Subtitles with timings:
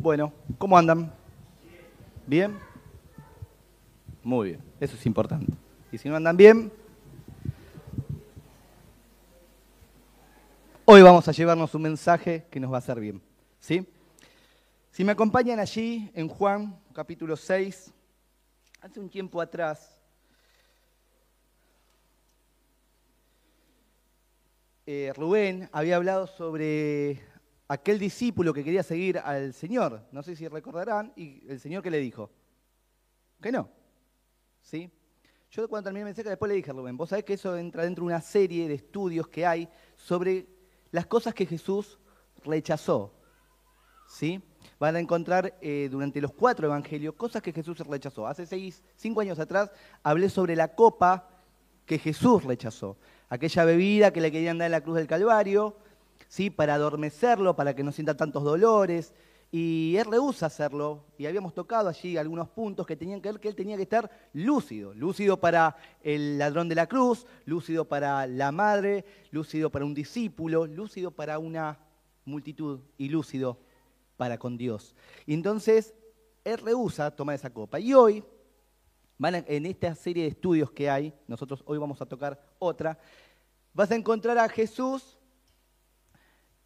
[0.00, 1.12] Bueno, ¿cómo andan?
[2.26, 2.58] ¿Bien?
[4.22, 5.52] Muy bien, eso es importante.
[5.92, 6.72] Y si no andan bien,
[10.86, 13.20] hoy vamos a llevarnos un mensaje que nos va a hacer bien.
[13.58, 13.86] ¿Sí?
[14.90, 17.92] Si me acompañan allí en Juan capítulo 6,
[18.80, 20.00] hace un tiempo atrás,
[24.86, 27.20] eh, Rubén había hablado sobre
[27.70, 30.02] aquel discípulo que quería seguir al Señor.
[30.10, 32.28] No sé si recordarán, y el Señor que le dijo,
[33.40, 33.68] que no.
[34.60, 34.90] ¿Sí?
[35.52, 37.84] Yo cuando terminé el mensaje después le dije a Rubén, vos sabés que eso entra
[37.84, 40.48] dentro de una serie de estudios que hay sobre
[40.90, 42.00] las cosas que Jesús
[42.44, 43.14] rechazó.
[44.08, 44.42] ¿Sí?
[44.80, 48.26] Van a encontrar eh, durante los cuatro evangelios cosas que Jesús rechazó.
[48.26, 49.70] Hace seis, cinco años atrás
[50.02, 51.28] hablé sobre la copa
[51.86, 52.96] que Jesús rechazó.
[53.28, 55.76] Aquella bebida que le querían dar en la cruz del Calvario,
[56.30, 56.48] ¿sí?
[56.48, 59.12] para adormecerlo, para que no sienta tantos dolores.
[59.52, 63.48] Y él rehúsa hacerlo, y habíamos tocado allí algunos puntos que tenían que ver que
[63.48, 68.52] él tenía que estar lúcido, lúcido para el ladrón de la cruz, lúcido para la
[68.52, 71.80] madre, lúcido para un discípulo, lúcido para una
[72.24, 73.58] multitud y lúcido
[74.16, 74.94] para con Dios.
[75.26, 75.94] Y entonces
[76.44, 77.80] él rehúsa tomar esa copa.
[77.80, 78.22] Y hoy,
[79.18, 82.96] en esta serie de estudios que hay, nosotros hoy vamos a tocar otra,
[83.74, 85.19] vas a encontrar a Jesús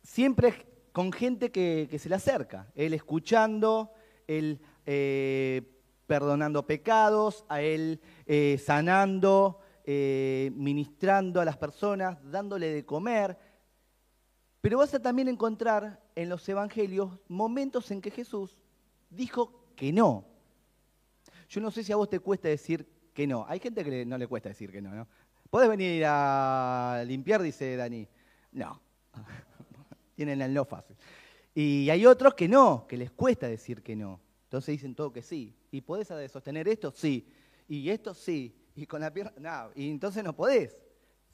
[0.05, 3.92] siempre con gente que, se le acerca, él escuchando,
[4.28, 5.62] él eh,
[6.06, 13.36] perdonando pecados, a él eh, sanando, eh, ministrando a las personas, dándole de comer.
[14.61, 18.62] Pero vas a también encontrar en los evangelios momentos en que Jesús
[19.11, 20.27] dijo que no.
[21.48, 23.46] Yo no sé si a vos te cuesta decir que no.
[23.48, 25.08] Hay gente que no le cuesta decir que no, ¿no?
[25.50, 27.42] ¿Podés venir a limpiar?
[27.42, 28.08] Dice Dani.
[28.52, 28.80] No.
[30.14, 30.97] Tienen el no fácil.
[31.55, 34.20] Y hay otros que no, que les cuesta decir que no.
[34.45, 35.55] Entonces dicen todo que sí.
[35.70, 36.92] ¿Y podés sostener esto?
[36.92, 37.29] Sí.
[37.69, 38.55] Y esto sí.
[38.74, 39.70] Y con la pierna, no.
[39.74, 40.77] Y entonces no podés.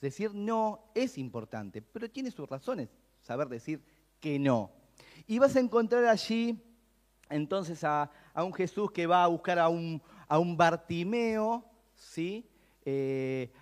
[0.00, 2.88] Decir no es importante, pero tiene sus razones
[3.20, 3.82] saber decir
[4.18, 4.70] que no.
[5.26, 6.58] Y vas a encontrar allí
[7.28, 10.02] entonces a, un Jesús que va a buscar a un,
[10.56, 11.64] Bartimeo,
[11.94, 12.46] ¿sí?
[12.84, 13.52] Eh,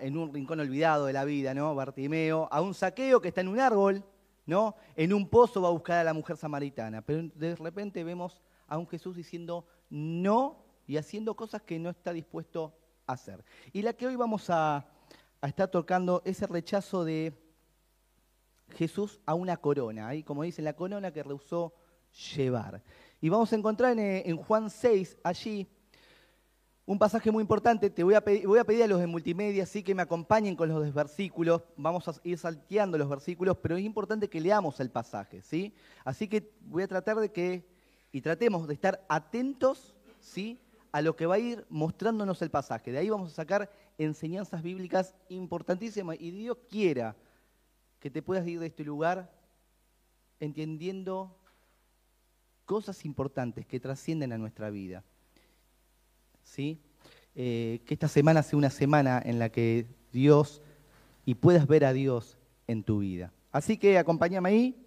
[0.00, 1.74] en un rincón olvidado de la vida, ¿no?
[1.74, 4.04] Bartimeo, a un saqueo que está en un árbol,
[4.46, 4.76] ¿no?
[4.96, 8.78] En un pozo va a buscar a la mujer samaritana, pero de repente vemos a
[8.78, 12.74] un Jesús diciendo no y haciendo cosas que no está dispuesto
[13.06, 13.44] a hacer.
[13.72, 14.86] Y la que hoy vamos a,
[15.42, 17.38] estar tocando es el rechazo de
[18.70, 21.74] Jesús a una corona, ahí como dice, la corona que rehusó
[22.34, 22.82] llevar.
[23.20, 25.68] Y vamos a encontrar en, en Juan 6, allí,
[26.86, 29.64] un pasaje muy importante, te voy a, pedir, voy a pedir a los de multimedia
[29.64, 33.84] sí que me acompañen con los versículos, vamos a ir salteando los versículos, pero es
[33.84, 35.72] importante que leamos el pasaje, ¿sí?
[36.04, 37.66] Así que voy a tratar de que,
[38.12, 40.60] y tratemos de estar atentos, ¿sí?
[40.92, 42.92] A lo que va a ir mostrándonos el pasaje.
[42.92, 47.16] De ahí vamos a sacar enseñanzas bíblicas importantísimas y Dios quiera
[47.98, 49.32] que te puedas ir de este lugar
[50.38, 51.34] entendiendo
[52.66, 55.02] cosas importantes que trascienden a nuestra vida.
[56.44, 56.78] ¿Sí?
[57.34, 60.62] Eh, que esta semana sea una semana en la que Dios
[61.24, 62.38] y puedas ver a Dios
[62.68, 63.32] en tu vida.
[63.50, 64.86] Así que acompáñame ahí.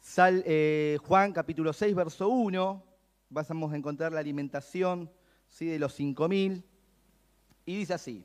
[0.00, 2.82] Sal, eh, Juan capítulo 6, verso 1.
[3.28, 5.10] Vamos a encontrar la alimentación
[5.48, 5.66] ¿sí?
[5.66, 6.62] de los 5.000.
[7.66, 8.24] Y dice así.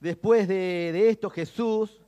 [0.00, 2.00] Después de, de esto Jesús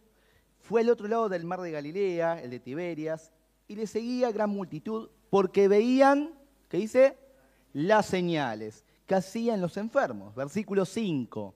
[0.61, 3.31] fue al otro lado del mar de Galilea, el de Tiberias,
[3.69, 6.33] y le seguía gran multitud porque veían,
[6.71, 7.19] ¿qué dice?
[7.73, 10.35] Las señales que hacían los enfermos.
[10.35, 11.55] Versículo 5.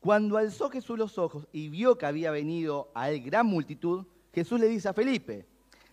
[0.00, 4.60] Cuando alzó Jesús los ojos y vio que había venido a él gran multitud, Jesús
[4.60, 5.46] le dice a Felipe,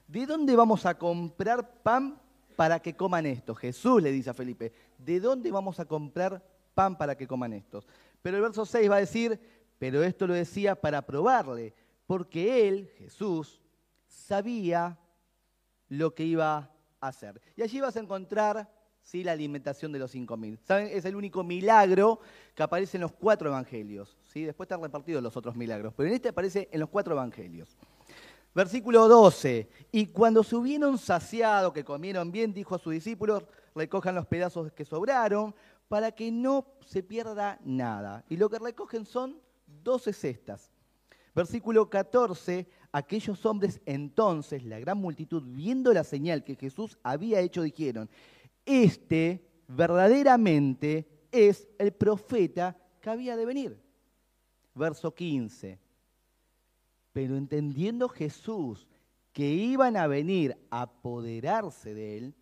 [0.07, 2.19] ¿de dónde vamos a comprar pan
[2.56, 3.57] para que coman estos?
[3.57, 6.44] Jesús le dice a Felipe, ¿de dónde vamos a comprar
[6.75, 7.88] pan para que coman estos?
[8.22, 9.39] Pero el verso 6 va a decir,
[9.80, 11.74] pero esto lo decía para probarle,
[12.06, 13.60] porque él, Jesús,
[14.07, 15.00] sabía
[15.89, 17.42] lo que iba a hacer.
[17.56, 18.72] Y allí vas a encontrar
[19.13, 20.60] la alimentación de los 5.000.
[20.63, 20.90] ¿Saben?
[20.92, 22.19] Es el único milagro
[22.54, 24.18] que aparece en los cuatro evangelios.
[24.25, 24.44] ¿sí?
[24.44, 27.78] Después están repartidos los otros milagros, pero en este aparece en los cuatro evangelios.
[28.54, 29.69] Versículo 12.
[29.92, 33.44] Y cuando se hubieron saciado, que comieron bien, dijo a sus discípulos,
[33.74, 35.54] recojan los pedazos que sobraron
[35.88, 38.25] para que no se pierda nada.
[38.30, 39.40] Y lo que recogen son
[39.84, 40.72] 12 cestas.
[41.36, 47.62] Versículo 14, aquellos hombres entonces, la gran multitud, viendo la señal que Jesús había hecho,
[47.62, 48.10] dijeron,
[48.65, 53.81] este verdaderamente es el profeta que había de venir.
[54.73, 55.79] Verso 15.
[57.13, 58.88] Pero entendiendo Jesús
[59.31, 62.35] que iban a venir a apoderarse de él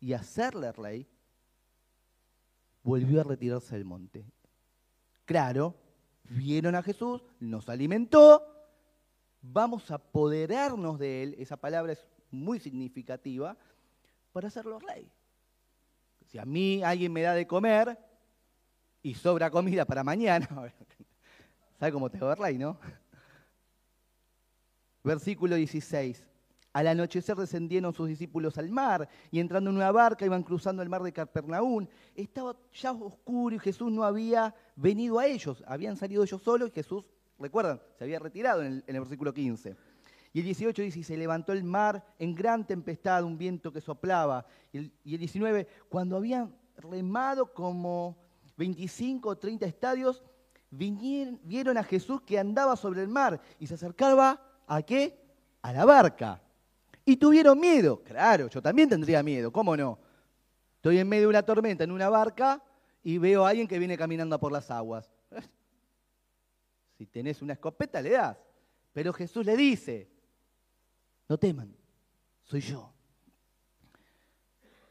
[0.00, 1.06] y hacerle rey,
[2.82, 4.24] volvió a retirarse del monte.
[5.24, 5.74] Claro,
[6.24, 8.42] vieron a Jesús, nos alimentó,
[9.42, 13.56] vamos a apoderarnos de él, esa palabra es muy significativa,
[14.32, 15.10] para hacerlo rey.
[16.26, 17.98] Si a mí alguien me da de comer
[19.02, 20.48] y sobra comida para mañana,
[21.78, 22.78] ¿sabe cómo te rey, no?
[25.04, 26.26] Versículo 16.
[26.76, 30.90] Al anochecer descendieron sus discípulos al mar y entrando en una barca iban cruzando el
[30.90, 31.86] mar de Capernaum.
[32.14, 35.64] Estaba ya oscuro y Jesús no había venido a ellos.
[35.66, 37.06] Habían salido ellos solos y Jesús,
[37.38, 39.74] recuerdan, se había retirado en el, versículo 15.
[40.36, 43.80] Y el 18 dice, y se levantó el mar en gran tempestad, un viento que
[43.80, 44.44] soplaba.
[44.70, 48.18] Y el, y el 19, cuando habían remado como
[48.58, 50.22] 25 o 30 estadios,
[50.68, 55.18] vinieron, vieron a Jesús que andaba sobre el mar y se acercaba a qué?
[55.62, 56.42] A la barca
[57.06, 58.02] y tuvieron miedo.
[58.04, 59.98] Claro, yo también tendría miedo, ¿cómo no?
[60.74, 62.62] Estoy en medio de una tormenta en una barca
[63.02, 65.10] y veo a alguien que viene caminando por las aguas.
[66.98, 68.38] Si tenés una escopeta, le das.
[68.92, 70.15] Pero Jesús le dice,
[71.28, 71.74] no teman,
[72.44, 72.92] soy yo.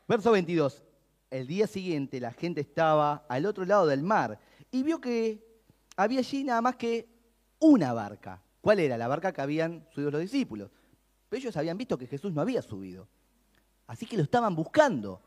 [0.07, 0.83] Verso 22.
[1.31, 4.39] El día siguiente la gente estaba al otro lado del mar
[4.71, 5.43] y vio que
[5.97, 7.09] había allí nada más que
[7.59, 8.41] una barca.
[8.61, 8.97] ¿Cuál era?
[8.97, 10.71] La barca que habían subido los discípulos
[11.35, 13.07] ellos habían visto que Jesús no había subido.
[13.87, 15.21] Así que lo estaban buscando.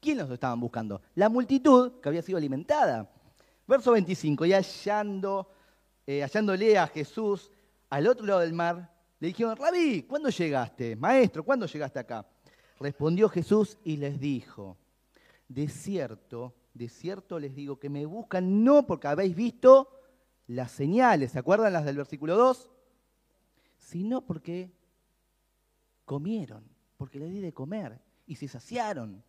[0.00, 1.00] ¿Quién los estaban buscando?
[1.14, 3.10] La multitud que había sido alimentada.
[3.66, 5.50] Verso 25, y hallando,
[6.06, 7.50] eh, hallándole a Jesús
[7.88, 10.96] al otro lado del mar, le dijeron, Rabí, ¿cuándo llegaste?
[10.96, 12.26] Maestro, ¿cuándo llegaste acá?
[12.78, 14.76] Respondió Jesús y les dijo,
[15.48, 19.88] de cierto, de cierto les digo que me buscan no porque habéis visto
[20.46, 22.70] las señales, ¿se acuerdan las del versículo 2?
[23.78, 24.72] Sino porque
[26.04, 29.22] comieron, porque les di de comer y se saciaron.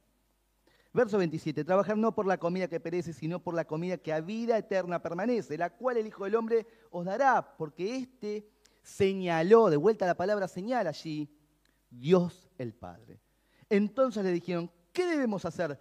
[0.93, 4.21] Verso 27, trabajar no por la comida que perece, sino por la comida que a
[4.21, 8.49] vida eterna permanece, la cual el Hijo del Hombre os dará, porque éste
[8.85, 11.27] señaló, de vuelta la palabra señal allí,
[11.89, 13.19] Dios el Padre.
[13.67, 15.79] Entonces le dijeron, ¿qué debemos hacer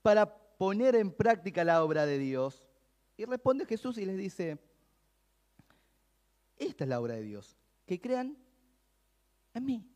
[0.00, 2.66] para poner en práctica la obra de Dios?
[3.18, 4.58] Y responde Jesús y les dice,
[6.56, 8.38] esta es la obra de Dios, que crean
[9.52, 9.86] en mí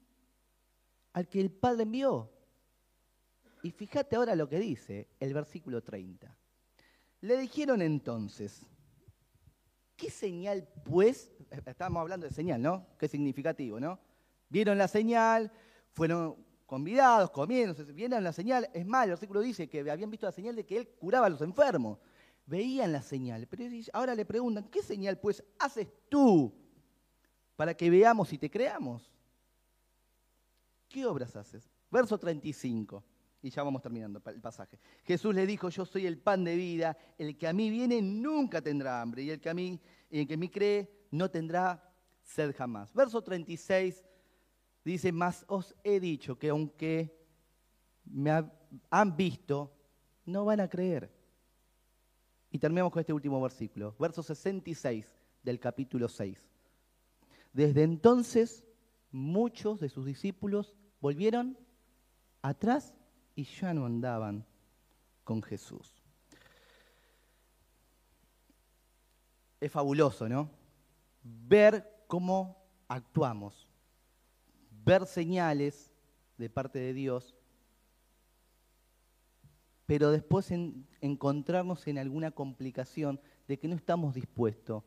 [1.15, 2.31] al que el Padre envió.
[3.63, 6.37] Y fíjate ahora lo que dice el versículo 30.
[7.23, 8.67] Le dijeron entonces,
[9.97, 11.31] ¿qué señal pues?
[11.51, 12.87] Estábamos hablando de señal, ¿no?
[12.99, 13.99] Qué significativo, ¿no?
[14.49, 15.51] Vieron la señal,
[15.93, 16.37] fueron
[16.67, 18.69] convidados, comieron, vieron la señal.
[18.73, 21.31] Es más, el versículo dice que habían visto la señal de que él curaba a
[21.31, 21.99] los enfermos.
[22.47, 23.47] Veían la señal.
[23.47, 26.53] Pero ahora le preguntan, ¿qué señal pues haces tú
[27.57, 29.15] para que veamos y te creamos?
[30.95, 31.69] ¿qué obras haces?
[31.91, 33.03] Verso 35,
[33.45, 34.79] y ya vamos terminando el pasaje.
[35.05, 38.63] Jesús le dijo, yo soy el pan de vida, el que a mí viene nunca
[38.63, 41.93] tendrá hambre, y el que a mí, el que a cree no tendrá
[42.23, 42.95] sed jamás.
[42.95, 44.03] Verso 36
[44.83, 47.15] dice, mas os he dicho que aunque
[48.07, 48.31] me
[48.89, 49.77] han visto,
[50.25, 51.13] no van a creer.
[52.51, 55.07] Y terminamos con este último versículo, verso 66
[55.43, 56.39] del capítulo 6.
[57.53, 58.65] Desde entonces
[59.11, 61.59] muchos de sus discípulos volvieron
[62.41, 62.95] atrás
[63.35, 64.45] y ya no andaban
[65.25, 66.03] con Jesús.
[69.61, 70.51] Es fabuloso, ¿no?
[71.23, 73.67] Ver cómo actuamos,
[74.85, 75.93] ver señales
[76.37, 77.35] de parte de Dios,
[79.87, 80.51] pero después
[81.01, 84.83] encontrarnos en alguna complicación de que no estamos dispuestos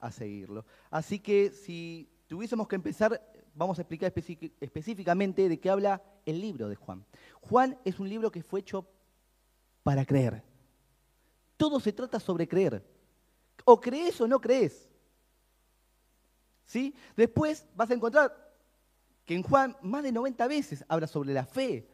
[0.00, 0.64] a seguirlo.
[0.90, 4.12] Así que si tuviésemos que empezar vamos a explicar
[4.60, 7.04] específicamente de qué habla el libro de Juan.
[7.40, 8.86] Juan es un libro que fue hecho
[9.82, 10.42] para creer.
[11.56, 12.84] Todo se trata sobre creer.
[13.64, 14.88] O crees o no crees.
[16.64, 16.94] ¿Sí?
[17.16, 18.54] Después vas a encontrar
[19.24, 21.88] que en Juan más de 90 veces habla sobre la fe,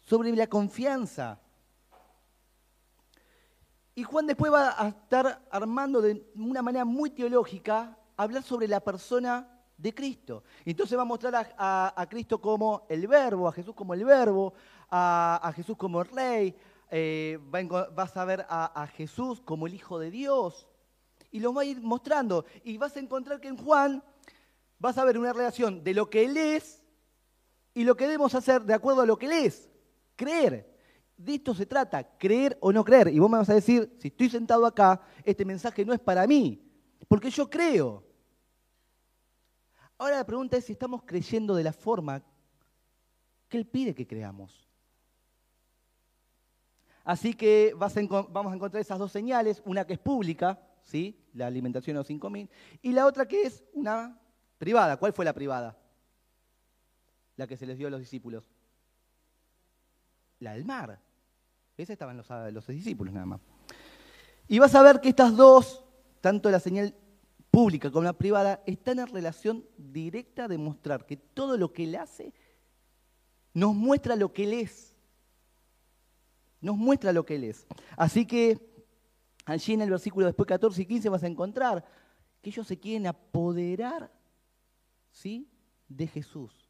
[0.00, 1.40] sobre la confianza.
[3.94, 8.80] Y Juan después va a estar armando de una manera muy teológica, hablar sobre la
[8.80, 10.42] persona de Cristo.
[10.64, 14.52] Entonces va a mostrar a, Cristo como el verbo, a Jesús como el verbo,
[14.90, 16.54] a, Jesús como el rey,
[16.90, 17.38] eh,
[17.94, 20.68] vas a ver a, Jesús como el Hijo de Dios.
[21.30, 22.44] Y lo va a ir mostrando.
[22.64, 24.02] Y vas a encontrar que en Juan
[24.78, 26.82] vas a ver una relación de lo que Él es
[27.74, 29.70] y lo que debemos hacer de acuerdo a lo que Él es.
[30.16, 30.76] Creer.
[31.16, 33.08] De esto se trata, creer o no creer.
[33.08, 36.26] Y vos me vas a decir, si estoy sentado acá, este mensaje no es para
[36.26, 36.62] mí,
[37.08, 38.07] porque yo creo.
[39.98, 42.22] Ahora la pregunta es si estamos creyendo de la forma
[43.48, 44.68] que Él pide que creamos.
[47.04, 51.18] Así que vamos a encontrar esas dos señales, una que es pública, ¿sí?
[51.32, 52.48] la alimentación de los 5.000,
[52.82, 54.20] y la otra que es una
[54.58, 54.98] privada.
[54.98, 55.76] ¿Cuál fue la privada?
[57.36, 58.44] La que se les dio a los discípulos.
[60.38, 61.00] La del mar.
[61.76, 63.40] Esa estaban los, los discípulos nada más.
[64.46, 65.84] Y vas a ver que estas dos,
[66.20, 66.94] tanto la señal
[67.50, 71.96] pública como la privada, están en relación directa de mostrar que todo lo que Él
[71.96, 72.32] hace
[73.54, 74.94] nos muestra lo que Él es.
[76.60, 77.66] Nos muestra lo que Él es.
[77.96, 78.58] Así que
[79.44, 81.84] allí en el versículo después 14 y 15 vas a encontrar
[82.42, 84.12] que ellos se quieren apoderar
[85.10, 85.48] ¿sí?
[85.88, 86.68] de Jesús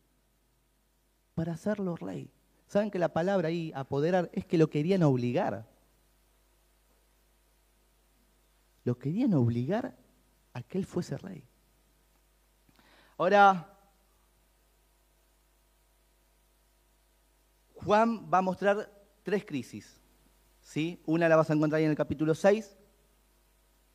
[1.34, 2.30] para hacerlo rey.
[2.66, 5.66] Saben que la palabra ahí, apoderar, es que lo querían obligar.
[8.84, 9.96] Lo querían obligar
[10.58, 11.44] a que él fuese rey.
[13.16, 13.76] Ahora,
[17.74, 18.90] Juan va a mostrar
[19.22, 20.00] tres crisis.
[20.60, 21.00] ¿sí?
[21.06, 22.76] Una la vas a encontrar en el capítulo 6,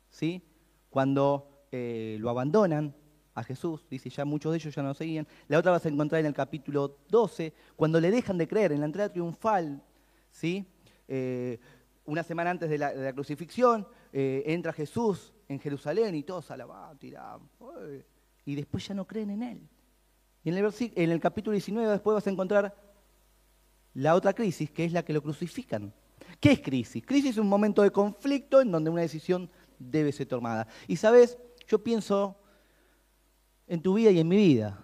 [0.08, 0.42] ¿sí?
[0.88, 2.94] cuando eh, lo abandonan
[3.34, 5.26] a Jesús, dice ya muchos de ellos ya no lo seguían.
[5.48, 8.80] La otra vas a encontrar en el capítulo 12, cuando le dejan de creer, en
[8.80, 9.82] la entrada triunfal,
[10.30, 10.66] ¿sí?
[11.08, 11.58] Eh,
[12.06, 17.40] una semana antes de la, crucifixión, eh, entra Jesús en Jerusalén y todos alaban, tiran,
[18.44, 19.68] y después ya no creen en él.
[20.42, 22.74] Y en el, en el capítulo 19 después vas a encontrar
[23.94, 25.92] la otra crisis, que es la que lo crucifican.
[26.40, 27.04] ¿Qué es crisis?
[27.06, 30.66] Crisis es un momento de conflicto en donde una decisión debe ser tomada.
[30.86, 32.36] Y sabes, yo pienso
[33.66, 34.78] en tu vida y en mi vida.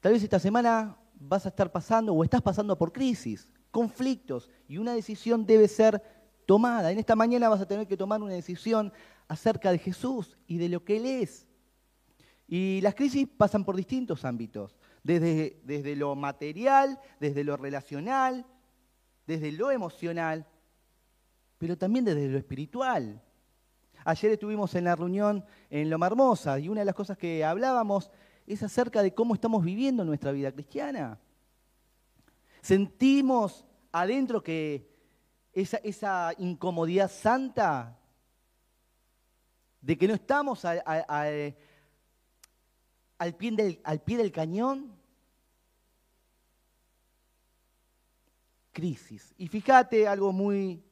[0.00, 4.78] Tal vez esta semana vas a estar pasando o estás pasando por crisis, conflictos, y
[4.78, 6.02] una decisión debe ser
[6.48, 6.90] tomada.
[6.90, 8.90] En esta mañana vas a tener que tomar una decisión
[9.28, 11.46] acerca de Jesús y de lo que Él es.
[12.46, 18.46] Y las crisis pasan por distintos ámbitos, desde, desde lo material, desde lo relacional,
[19.26, 20.46] desde lo emocional,
[21.58, 23.22] pero también desde lo espiritual.
[24.06, 28.10] Ayer estuvimos en la reunión en Loma Hermosa y una de las cosas que hablábamos
[28.46, 31.20] es acerca de cómo estamos viviendo nuestra vida cristiana.
[32.62, 34.97] Sentimos adentro que
[35.52, 37.98] esa, incomodidad santa
[39.80, 41.54] de que no estamos al,
[43.36, 44.96] pie, del, al pie del cañón.
[48.72, 49.34] Crisis.
[49.36, 50.84] Y fíjate algo muy,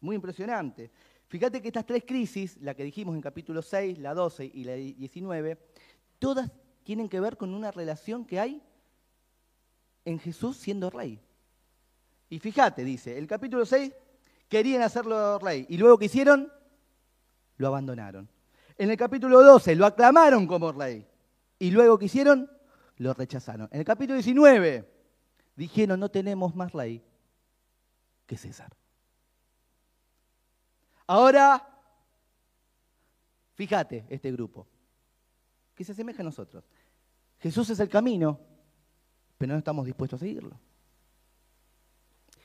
[0.00, 0.90] muy impresionante.
[1.28, 4.74] Fíjate que estas tres crisis, la que dijimos en capítulo 6, la 12 y la
[4.74, 5.58] 19,
[6.18, 6.50] todas
[6.84, 8.62] tienen que ver con una relación que hay
[10.04, 11.20] en Jesús siendo rey.
[12.28, 13.92] Y fíjate, dice, el capítulo 6,
[14.48, 15.66] querían hacerlo rey.
[15.68, 16.52] Y luego que hicieron,
[17.56, 18.28] lo abandonaron.
[18.78, 21.06] En el capítulo 12 lo aclamaron como rey.
[21.58, 22.50] Y luego que hicieron,
[22.98, 23.68] lo rechazaron.
[23.70, 24.92] En el capítulo 19
[25.54, 27.02] dijeron, no tenemos más rey
[28.26, 28.74] que César.
[31.06, 31.64] Ahora,
[33.54, 34.66] fíjate este grupo,
[35.74, 36.64] que se asemeja a nosotros.
[37.38, 38.40] Jesús es el camino,
[39.38, 40.58] pero no estamos dispuestos a seguirlo.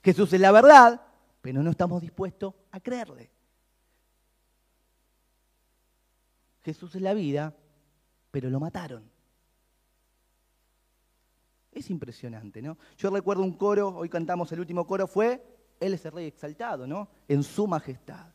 [0.03, 1.01] Jesús es la verdad,
[1.41, 3.29] pero no estamos dispuestos a creerle.
[6.63, 7.55] Jesús es la vida,
[8.31, 9.10] pero lo mataron.
[11.72, 12.77] Es impresionante, ¿no?
[12.98, 15.43] Yo recuerdo un coro, hoy cantamos el último coro, fue
[15.79, 17.10] Él es el Rey exaltado, ¿no?
[17.27, 18.27] En su majestad.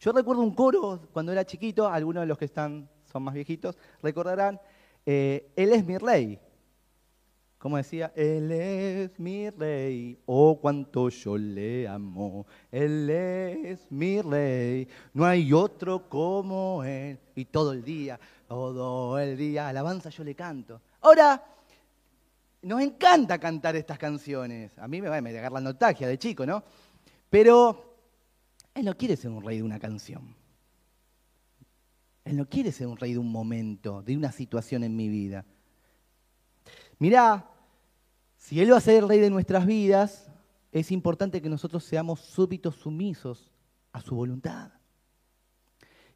[0.00, 3.76] Yo recuerdo un coro cuando era chiquito, algunos de los que están, son más viejitos,
[4.00, 4.60] recordarán,
[5.04, 6.40] eh, Él es mi Rey.
[7.58, 14.86] Como decía, Él es mi rey, oh cuánto yo le amo, Él es mi rey,
[15.12, 17.18] no hay otro como Él.
[17.34, 20.80] Y todo el día, todo el día, alabanza yo le canto.
[21.00, 21.44] Ahora,
[22.62, 24.78] nos encanta cantar estas canciones.
[24.78, 26.62] A mí me va a agarrar la notagia de chico, ¿no?
[27.28, 27.96] Pero
[28.72, 30.36] Él no quiere ser un rey de una canción.
[32.24, 35.44] Él no quiere ser un rey de un momento, de una situación en mi vida.
[36.98, 37.48] Mirá,
[38.36, 40.30] si Él va a ser rey de nuestras vidas,
[40.72, 43.52] es importante que nosotros seamos súbitos sumisos
[43.92, 44.72] a su voluntad.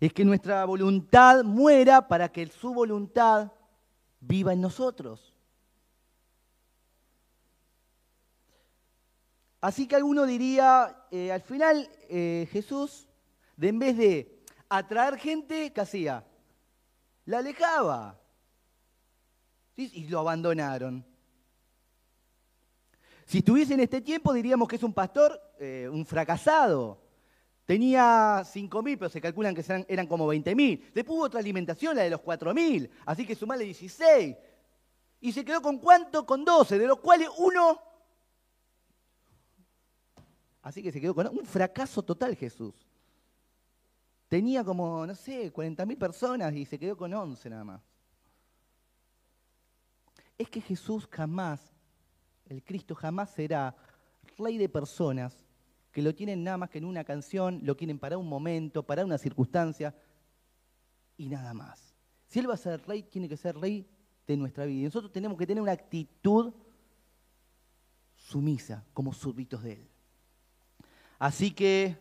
[0.01, 3.53] Es que nuestra voluntad muera para que su voluntad
[4.21, 5.33] viva en nosotros.
[9.61, 13.09] Así que alguno diría, eh, al final eh, Jesús,
[13.57, 16.27] de en vez de atraer gente, ¿qué hacía?
[17.27, 18.19] La alejaba.
[19.77, 21.05] Y lo abandonaron.
[23.25, 27.01] Si estuviese en este tiempo diríamos que es un pastor, eh, un fracasado.
[27.65, 30.93] Tenía 5.000, pero se calculan que eran, eran como 20.000.
[30.93, 32.91] Después hubo otra alimentación, la de los 4.000.
[33.07, 34.37] Así que sumarle 16.
[35.21, 36.27] Y se quedó con cuánto?
[36.27, 37.81] Con 12, de los cuales uno...
[40.63, 42.75] Así que se quedó con un fracaso total Jesús.
[44.29, 47.92] Tenía como, no sé, 40.000 personas y se quedó con 11 nada más.
[50.43, 51.73] Es que Jesús jamás,
[52.47, 53.77] el Cristo jamás será
[54.37, 55.47] rey de personas
[55.93, 59.05] que lo tienen nada más que en una canción, lo quieren para un momento, para
[59.05, 59.95] una circunstancia
[61.17, 61.95] y nada más.
[62.27, 63.89] Si Él va a ser rey, tiene que ser rey
[64.27, 64.81] de nuestra vida.
[64.81, 66.53] Y nosotros tenemos que tener una actitud
[68.17, 69.89] sumisa, como súbditos de Él.
[71.21, 71.97] Así que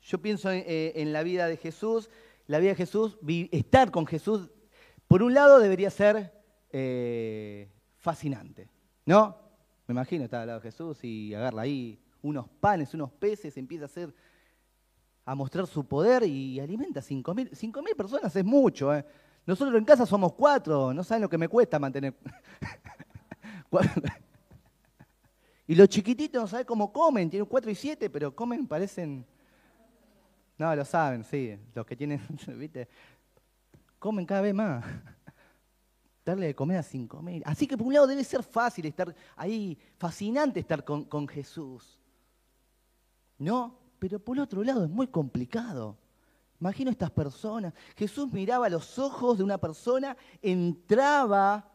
[0.00, 2.08] yo pienso eh, en, la vida de Jesús,
[2.46, 3.18] la vida de Jesús,
[3.52, 4.48] estar con Jesús,
[5.08, 6.33] por un lado debería ser
[6.76, 8.68] eh, fascinante,
[9.06, 9.36] ¿no?
[9.86, 13.84] Me imagino estar al lado de Jesús y agarra ahí unos panes, unos peces, empieza
[13.84, 14.12] a hacer,
[15.24, 18.92] a mostrar su poder y alimenta a 5.000 mil personas, es mucho.
[18.92, 19.06] ¿eh?
[19.46, 22.12] Nosotros en casa somos cuatro, no saben lo que me cuesta mantener.
[25.68, 29.24] y los chiquititos no saben cómo comen, tienen cuatro y siete, pero comen, parecen...
[30.58, 32.20] No, lo saben, sí, los que tienen,
[32.58, 32.88] ¿viste?
[34.00, 34.84] Comen cada vez más
[36.24, 37.42] darle de comer a cinco mil.
[37.44, 41.98] Así que por un lado debe ser fácil estar ahí, fascinante estar con, Jesús.
[43.38, 43.78] ¿no?
[43.98, 45.96] Pero por otro lado es muy complicado.
[46.60, 47.74] Imagino estas personas.
[47.96, 51.70] Jesús miraba los ojos de una persona, entraba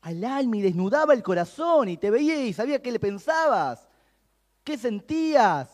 [0.00, 3.86] al alma y desnudaba el corazón y te veía y sabía qué le pensabas,
[4.64, 5.68] qué sentías.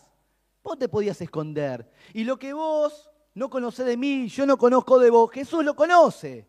[0.64, 1.88] Vos te podías esconder.
[2.12, 5.76] Y lo que vos no conocés de mí, yo no conozco de vos, Jesús lo
[5.76, 6.46] conoce.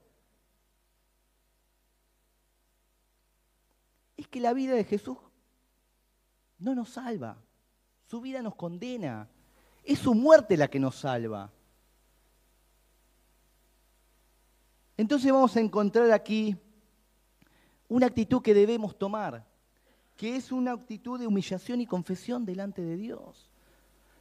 [4.29, 5.17] Que la vida de Jesús
[6.57, 7.37] no nos salva.
[8.05, 9.29] Su vida nos condena.
[9.83, 11.51] Es su muerte la que nos salva.
[14.97, 16.57] Entonces vamos a encontrar aquí
[17.87, 19.47] una actitud que debemos tomar,
[20.17, 23.49] que es una actitud de humillación y confesión delante de Dios,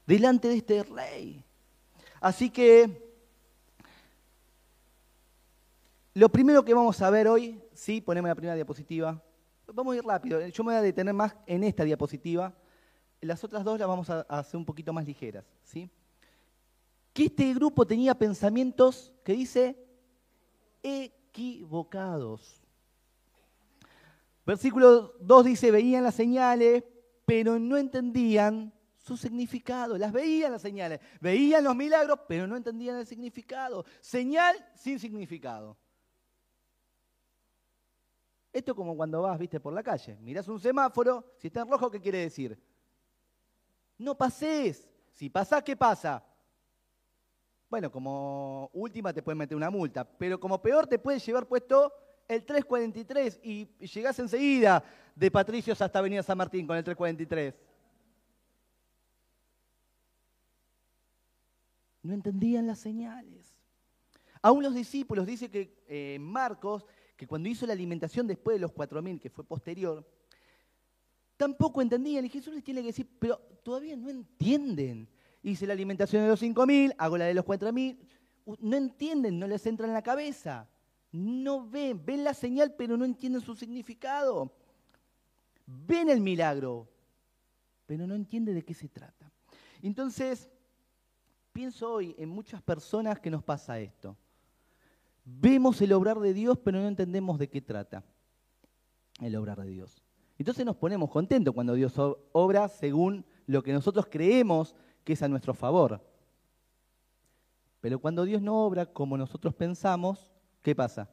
[0.07, 1.45] delante de este rey.
[2.21, 3.09] Así que
[6.15, 9.23] lo primero que vamos a ver hoy, sí, poneme la primera diapositiva.
[9.73, 12.55] Vamos a ir rápido, yo me voy a detener más en esta diapositiva
[13.21, 15.45] las otras dos las vamos a, hacer un poquito más ligeras.
[15.65, 15.91] ¿sí?
[17.13, 19.77] Que este grupo tenía pensamientos que dice
[20.83, 22.63] equivocados.
[24.47, 26.83] Versículo 2 dice, veían las señales,
[27.27, 29.99] pero no entendían su significado.
[29.99, 33.85] Las veían las señales, veían los milagros, pero no entendían el significado.
[34.01, 35.77] Señal sin significado.
[38.59, 40.17] Esto es como cuando vas, viste, por la calle.
[40.21, 42.59] Mirás un semáforo, si está en rojo, ¿qué quiere decir?
[43.99, 44.89] no pases.
[45.13, 46.25] Si pasás, ¿qué pasa?
[47.69, 51.93] Bueno, como última te pueden meter una multa, pero como peor te puede llevar puesto
[52.29, 54.83] el 343 y llegás enseguida
[55.15, 57.55] de Patricios hasta Avenida San Martín con el 343.
[62.03, 63.55] No entendían las señales.
[64.41, 66.87] Aún los discípulos, dice que eh, Marcos,
[67.19, 70.09] que cuando hizo la alimentación después de los 4.000, que fue posterior,
[71.37, 72.25] tampoco entendían.
[72.25, 75.09] Y Jesús les tiene que decir, pero todavía no entienden.
[75.43, 77.99] Hice la alimentación de los 5.000, hago la de los 4.000.
[78.61, 80.69] No entienden, no les entra en la cabeza.
[81.11, 84.55] No ven, ven la señal, pero no entienden su significado.
[85.67, 86.89] Ven el milagro,
[87.85, 89.33] pero no entienden de qué se trata.
[89.83, 90.49] Entonces,
[91.53, 94.17] pienso hoy en muchas personas que nos pasa esto.
[95.31, 98.03] Vemos el obrar de Dios, pero no entendemos de qué trata
[99.21, 100.03] el obrar de Dios.
[100.39, 101.95] Entonces nos ponemos contentos cuando Dios
[102.33, 106.01] obra según lo que nosotros creemos que es a nuestro favor.
[107.81, 111.11] Pero cuando Dios no obra como nosotros pensamos, ¿qué pasa?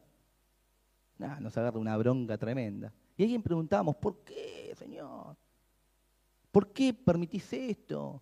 [1.18, 2.94] nos agarra una bronca tremenda.
[3.18, 5.38] Y alguien preguntamos, ¿por qué, Señor?
[6.52, 8.22] ¿Por qué permitís esto?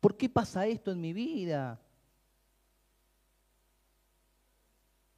[0.00, 1.80] ¿Por qué pasa esto en mi vida?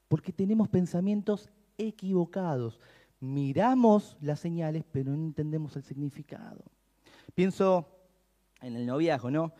[0.08, 2.80] Porque tenemos pensamientos equivocados
[3.20, 6.62] miramos las señales, pero no entendemos el significado.
[7.34, 7.88] Pienso
[8.60, 9.52] en el noviazgo, ¿no?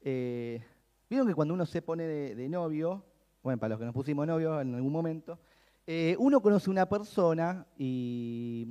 [0.00, 0.62] Eh,
[1.08, 3.04] Vieron que cuando uno se pone de, novio,
[3.42, 5.38] bueno, para los que nos pusimos novio en algún momento,
[5.86, 8.66] eh, uno conoce una persona y,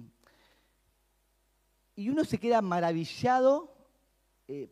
[1.96, 3.72] y uno se queda maravillado
[4.48, 4.72] eh,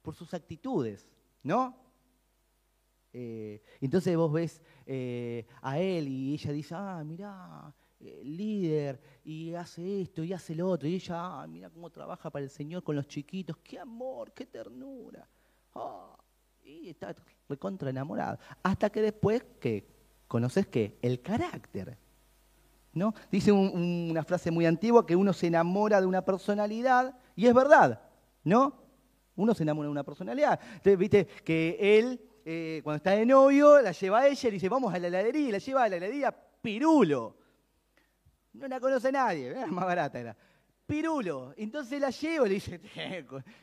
[0.00, 1.06] por sus actitudes,
[1.42, 1.76] ¿no?
[3.12, 4.62] Entonces vos ves
[5.62, 10.68] a él y ella dice, ah, mirá, eh, líder y hace esto y hace lo
[10.68, 10.88] otro.
[10.88, 13.56] Y ella, ah, mira cómo trabaja para el Señor con los chiquitos.
[13.58, 15.28] Qué amor, qué ternura.
[15.72, 16.16] oh,
[16.64, 17.14] y está
[17.48, 18.38] recontra enamorado.
[18.62, 19.88] Hasta que después, que
[20.28, 20.98] conoces qué?
[21.02, 21.98] El carácter.
[22.92, 23.14] ¿No?
[23.30, 28.02] Dice una frase muy antigua que uno se enamora de una personalidad, y es verdad,
[28.44, 28.74] ¿no?
[29.36, 30.58] Uno se enamora de una personalidad.
[30.62, 34.70] Entonces, viste que él, eh, cuando está de novio, la lleva a ella y dice,
[34.70, 37.36] vamos a la heladería, y la lleva a la heladería Pirulo.
[38.54, 40.34] No la conoce nadie, era más barata era.
[40.86, 41.52] Pirulo.
[41.58, 42.80] Entonces la llevo y le dice,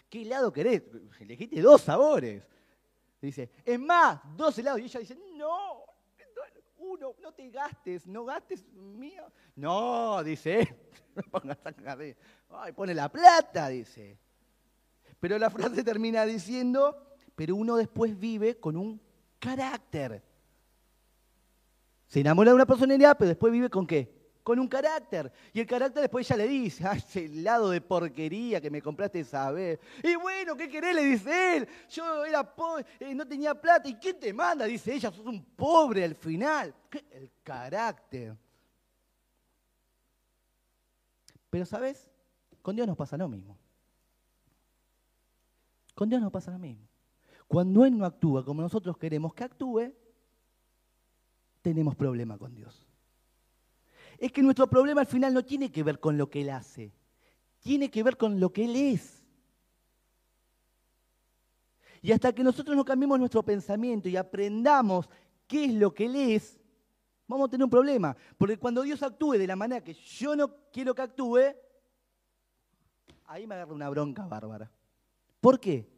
[0.08, 0.84] ¿qué helado querés?
[1.19, 2.43] Elegiste dos sabores.
[3.19, 4.80] Dice, es más, dos helados.
[4.80, 5.84] Y ella dice, no,
[6.78, 9.32] uno, no te gastes, no gastes mío.
[9.56, 11.58] No, dice, no pongas
[12.50, 14.19] Ay, pone la plata, dice.
[15.19, 19.02] Pero la frase termina diciendo, pero uno después vive con un
[19.39, 20.24] carácter.
[22.08, 24.15] Se enamora de una personalidad, pero después vive con qué?
[24.45, 25.34] con un carácter.
[25.54, 29.21] Y el carácter después ella le dice, ay, ese helado de porquería que me compraste
[29.21, 29.80] esa vez.
[30.04, 30.93] Y bueno, ¿qué querés?
[30.93, 31.67] Le dice él.
[31.89, 33.89] Yo era pobre, eh, no tenía plata.
[33.89, 34.65] ¿Y quién te manda?
[34.65, 36.76] Dice ella, sos un pobre al final.
[37.10, 38.38] El carácter.
[41.50, 42.08] Pero ¿sabes?
[42.62, 43.58] Con Dios nos pasa lo mismo.
[45.95, 46.88] Con Dios nos pasa lo mismo.
[47.47, 49.93] Cuando Él no actúa como nosotros queremos que actúe,
[51.62, 52.86] tenemos problema con Dios
[54.17, 56.93] es que nuestro problema al final no tiene que ver con lo que Él hace,
[57.60, 59.23] tiene que ver con lo que Él es.
[62.01, 65.10] Y hasta que nosotros no cambiemos nuestro pensamiento y aprendamos
[65.47, 66.60] qué es lo que Él es,
[67.27, 68.15] vamos a tener un problema.
[68.38, 71.55] Porque cuando Dios actúe de la manera que yo no quiero que actúe,
[73.25, 74.71] ahí me agarra una bronca bárbara.
[75.41, 75.89] ¿Por qué?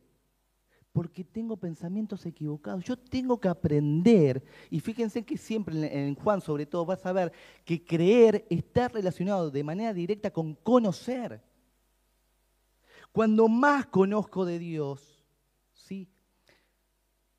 [0.98, 2.84] Porque tengo pensamientos equivocados.
[2.84, 7.32] Yo tengo que aprender, y fíjense que siempre en Juan sobre todo vas a ver
[7.64, 11.40] que creer está relacionado de manera directa con conocer.
[13.12, 15.24] Cuando más conozco de Dios,
[15.72, 16.10] ¿sí?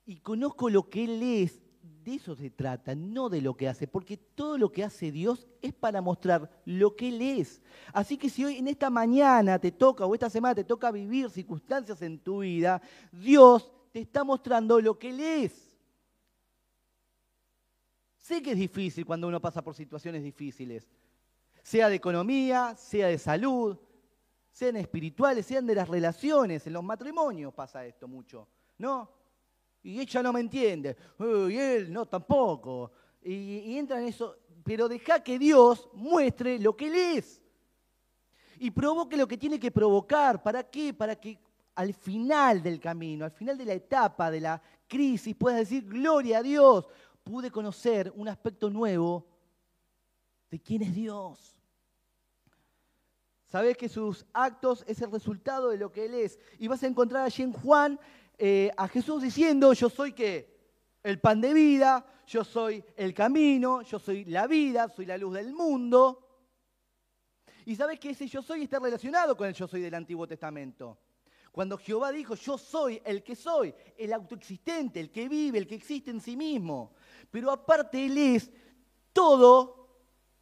[0.06, 1.60] Y conozco lo que Él es,
[2.08, 5.46] de eso se trata, no de lo que hace, porque todo lo que hace Dios
[5.60, 7.60] es para mostrar lo que Él es.
[7.92, 11.30] Así que si hoy en esta mañana te toca o esta semana te toca vivir
[11.30, 12.80] circunstancias en tu vida,
[13.12, 15.76] Dios te está mostrando lo que Él es.
[18.16, 20.88] Sé que es difícil cuando uno pasa por situaciones difíciles,
[21.62, 23.78] sea de economía, sea de salud,
[24.50, 29.17] sean espirituales, sean de las relaciones, en los matrimonios pasa esto mucho, ¿no?
[29.88, 30.94] Y ella no me entiende.
[31.18, 32.92] y él no tampoco.
[33.22, 34.36] Y, entra en eso.
[34.62, 37.40] Pero deja que Dios muestre lo que Él es.
[38.58, 40.42] Y provoque lo que tiene que provocar.
[40.42, 40.92] ¿Para qué?
[40.92, 41.38] Para que
[41.74, 46.38] al final del camino, al final de la etapa de la crisis, puedas decir, gloria
[46.38, 46.86] a Dios,
[47.24, 49.26] pude conocer un aspecto nuevo
[50.50, 51.56] de quién es Dios.
[53.46, 56.38] Sabes que sus actos es el resultado de lo que Él es.
[56.58, 57.98] Y vas a encontrar allí en Juan
[58.38, 60.56] eh, a Jesús diciendo, yo soy qué?
[61.02, 65.34] El pan de vida, yo soy el camino, yo soy la vida, soy la luz
[65.34, 66.24] del mundo.
[67.64, 70.98] Y sabes que ese yo soy está relacionado con el yo soy del Antiguo Testamento.
[71.50, 75.74] Cuando Jehová dijo, yo soy el que soy, el autoexistente, el que vive, el que
[75.74, 76.92] existe en sí mismo.
[77.30, 78.50] Pero aparte Él es
[79.12, 79.88] todo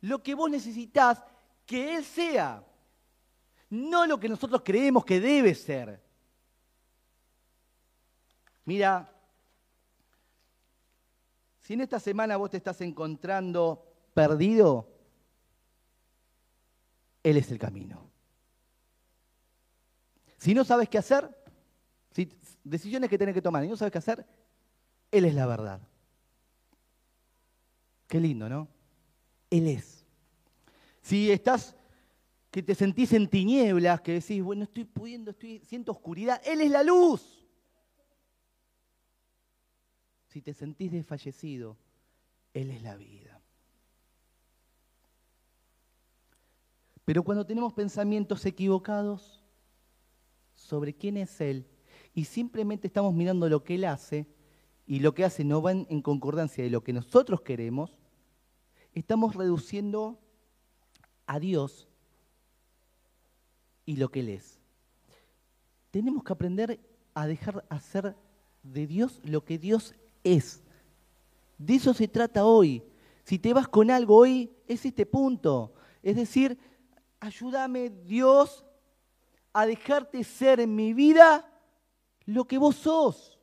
[0.02, 1.22] lo que vos necesitas
[1.64, 2.62] que Él sea.
[3.70, 6.06] No lo que nosotros creemos que debe ser.
[8.66, 9.09] Mira,
[11.61, 14.88] si en esta semana vos te estás encontrando perdido,
[17.22, 18.11] Él es el camino.
[20.37, 21.31] Si no sabes qué hacer,
[22.11, 22.29] si,
[22.64, 24.26] decisiones que tenés que tomar y no sabes qué hacer,
[25.12, 25.81] Él es la verdad.
[28.09, 28.68] Qué lindo, ¿no?
[29.48, 30.05] Él es.
[31.02, 31.76] Si estás,
[32.50, 36.70] que te sentís en tinieblas, que decís, bueno, estoy pudiendo, estoy, siento oscuridad, Él es
[36.70, 37.36] la luz
[40.37, 41.79] si te sentís desfallecido,
[42.53, 43.40] Él es la vida.
[47.07, 49.42] Pero cuando tenemos pensamientos equivocados
[50.55, 51.66] sobre quién es Él
[52.12, 54.27] y simplemente estamos mirando lo que Él hace
[54.87, 57.96] y lo que hace no va en, concordancia de lo que nosotros queremos,
[58.92, 60.20] estamos reduciendo
[61.27, 61.88] a Dios
[63.87, 64.61] y lo que Él es.
[65.90, 66.79] Tenemos que aprender
[67.14, 68.14] a dejar hacer
[68.62, 69.94] de Dios lo que Dios
[70.35, 70.62] es.
[71.59, 72.83] De eso se trata hoy.
[73.25, 75.73] Si te vas con algo hoy, es este punto.
[76.03, 76.59] Es decir,
[77.19, 78.65] ayúdame Dios
[79.53, 81.51] a dejarte ser en mi vida
[82.25, 83.39] lo que vos sos.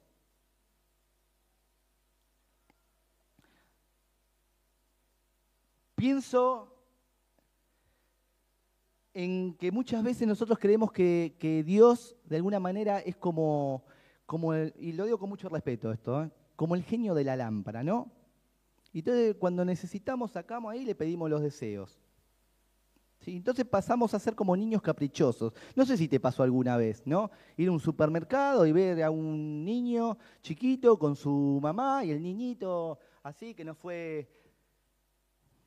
[5.96, 6.69] Pienso
[9.13, 13.84] en que muchas veces nosotros creemos que, Dios de alguna manera es como,
[14.26, 16.32] como y lo digo con mucho respeto esto, ¿eh?
[16.55, 18.11] Como el genio de la lámpara, ¿no?
[18.91, 21.99] Y entonces cuando necesitamos sacamos ahí y le pedimos los deseos.
[23.25, 25.53] Entonces pasamos a ser como niños caprichosos.
[25.75, 27.31] No sé si te pasó alguna vez, ¿no?
[27.55, 32.21] Ir a un supermercado y ver a un niño chiquito con su mamá y el
[32.21, 34.27] niñito así que no fue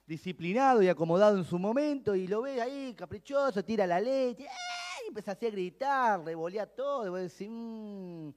[0.07, 4.45] disciplinado y acomodado en su momento y lo ve ahí caprichoso, tira la leche,
[5.05, 8.29] y empieza así a gritar, revolea todo, y vos decís, mmm,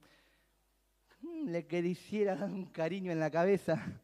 [1.22, 4.00] le quisiera dar un cariño en la cabeza,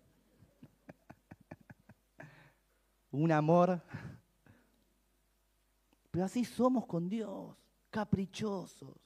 [3.11, 3.81] un amor.
[6.11, 7.57] Pero así somos con Dios,
[7.91, 8.97] caprichosos.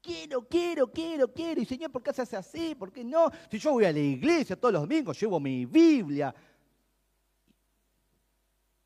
[0.00, 1.60] Quiero, quiero, quiero, quiero.
[1.60, 2.74] Y Señor, ¿por qué se hace así?
[2.74, 3.30] ¿Por qué no?
[3.50, 6.34] Si yo voy a la iglesia todos los domingos, llevo mi Biblia.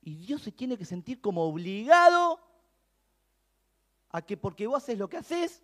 [0.03, 2.39] Y Dios se tiene que sentir como obligado
[4.11, 5.63] a que porque vos haces lo que haces,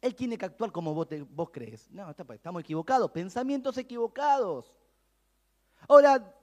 [0.00, 1.90] Él tiene que actuar como vos, crees.
[1.90, 4.72] No, estamos equivocados, pensamientos equivocados.
[5.88, 6.34] Ahora,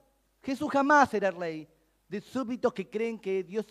[0.42, 1.68] Jesús jamás era rey
[2.08, 3.66] de súbditos que creen que Dios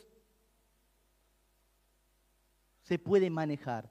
[2.82, 3.90] se puede manejar.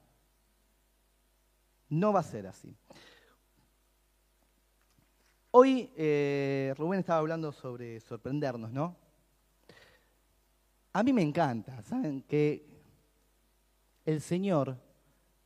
[1.89, 2.75] No va a ser así.
[5.51, 8.97] Hoy eh, Rubén estaba hablando sobre sorprendernos, ¿no?
[10.91, 12.23] A mí me encanta, ¿saben?
[12.23, 12.67] Que
[14.05, 14.77] el Señor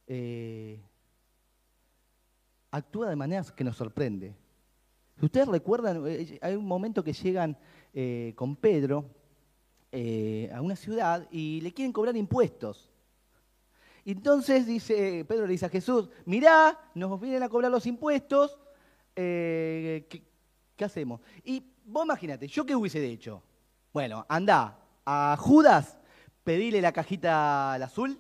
[0.08, 0.82] eh,
[2.72, 4.36] actúa de maneras que nos sorprende.
[5.20, 7.58] Si ustedes recuerdan, eh, hay un momento que llegan
[8.36, 9.10] con Pedro
[10.54, 12.92] a una ciudad y le quieren cobrar impuestos.
[14.08, 18.58] Entonces dice, Pedro le dice a Jesús, mirá, nos vienen a cobrar los impuestos,
[19.18, 20.08] eh,
[20.78, 21.20] ¿qué, hacemos?
[21.44, 23.44] Y vos imagínate, ¿yo qué hubiese hecho?
[23.92, 26.00] Bueno, anda a Judas,
[26.46, 28.18] pedile la cajita al azul,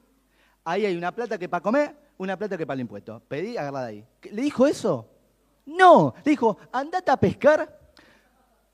[0.67, 3.21] ahí hay una plata que para comer, una plata que para el impuesto.
[3.27, 4.05] Pedí, agarrada ahí.
[4.23, 5.09] ¿Le dijo eso?
[5.65, 7.79] No, le dijo, andate a pescar,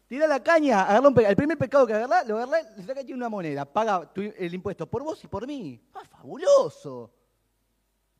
[0.08, 3.66] tirá la caña, agarrá el primer pescado que agarrá, lo agarrá, le saca una moneda,
[3.66, 5.80] paga el impuesto por vos y por mí.
[5.94, 7.12] ¡Ah, fabuloso!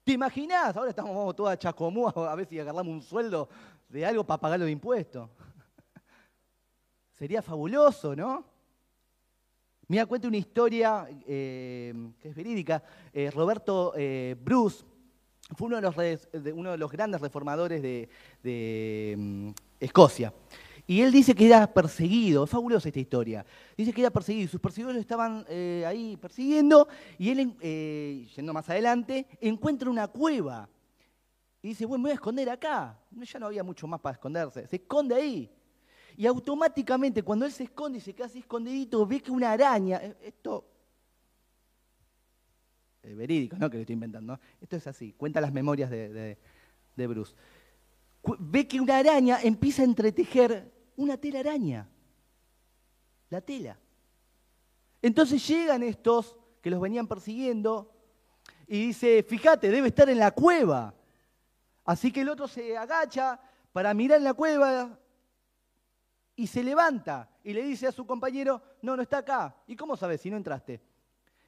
[0.04, 0.76] ¿Te imaginás?
[0.76, 3.50] Ahora estamos vamos toda chacomúa a ver si agarramos un sueldo
[3.90, 5.30] de algo para pagar los impuestos.
[7.12, 8.53] Sería fabuloso, ¿no?
[9.88, 12.82] Mira, cuento una historia eh, que es verídica.
[13.12, 14.86] Eh, Roberto eh, Bruce
[15.58, 20.34] fue uno de, los, grandes reformadores de mm, Escocia.
[20.88, 23.46] Y él dice que era perseguido, es fabulosa esta historia.
[23.78, 25.46] Dice que era perseguido, sus perseguidores lo estaban
[25.86, 30.68] ahí persiguiendo y él, yendo más adelante, encuentra una cueva.
[31.62, 33.00] Y dice, bueno, me voy a esconder acá.
[33.12, 34.68] Ya no había mucho más para esconderse.
[34.68, 35.50] Se esconde ahí.
[36.18, 39.98] Y automáticamente cuando él se esconde y se queda así escondidito, ve que una araña,
[39.98, 40.66] eh, esto
[43.02, 46.38] es verídico, no que lo estoy inventando, esto es así, cuenta las memorias de,
[46.96, 47.36] de Bruce
[48.40, 51.90] ve que una araña empieza a entretejer una tela araña.
[53.30, 53.78] La tela.
[55.02, 57.92] Entonces llegan estos que los venían persiguiendo
[58.68, 60.94] y dice, fíjate, debe estar en la cueva.
[61.84, 63.40] Así que el otro se agacha
[63.74, 64.98] para mirar en la cueva
[66.36, 69.56] y se levanta y le dice a su compañero, no, no está acá.
[69.68, 70.82] ¿Y cómo sabes si no entraste?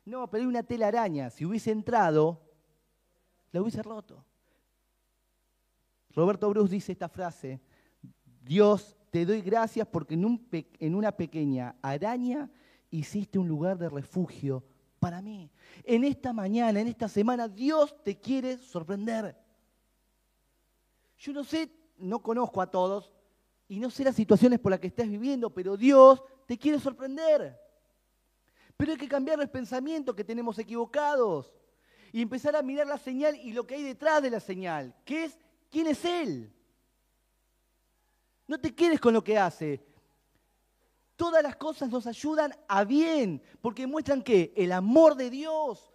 [0.06, 1.30] No, pero hay una tela araña.
[1.30, 2.42] Si hubiese entrado,
[3.52, 4.24] la hubiese roto.
[6.12, 7.60] Roberto Bruce dice esta frase,
[8.44, 12.50] Dios, te doy gracias porque en, una pequeña araña
[12.92, 14.64] hiciste un lugar de refugio
[15.00, 15.50] para mí.
[15.84, 19.36] En esta mañana, en esta semana, Dios te quiere sorprender.
[21.18, 23.15] Yo no sé, no conozco a todos
[23.68, 27.60] y no sé las situaciones por las que estás viviendo, pero Dios te quiere sorprender.
[28.78, 31.54] Pero hay que cambiar los pensamientos que tenemos equivocados
[32.12, 35.26] y empezar a mirar la señal y lo que hay detrás de la señal, que
[35.26, 35.38] es
[35.70, 36.54] quién es Él.
[38.48, 39.84] No te quedes con lo que hace.
[41.16, 45.94] Todas las cosas nos ayudan a bien, porque muestran que el amor de Dios,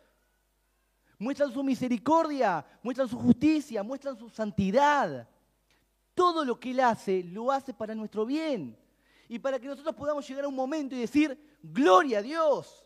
[1.19, 5.29] muestran su misericordia, muestran su justicia, muestran su santidad.
[6.21, 8.77] Todo lo que Él hace, lo hace para nuestro bien.
[9.27, 12.85] Y para que nosotros podamos llegar a un momento y decir, gloria a Dios,